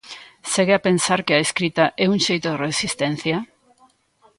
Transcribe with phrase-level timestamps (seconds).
[0.53, 3.37] Segue a pensar que a escrita é un xeito de resistencia?